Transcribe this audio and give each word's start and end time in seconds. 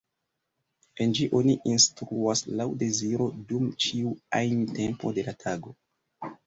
En 1.05 1.13
ĝi 1.19 1.27
oni 1.41 1.53
instruas 1.73 2.43
laŭ 2.63 2.67
deziro 2.85 3.31
dum 3.53 3.71
ĉiu 3.87 4.19
ajn 4.41 4.67
tempo 4.81 5.19
de 5.21 5.29
la 5.31 5.41
tago. 5.47 5.81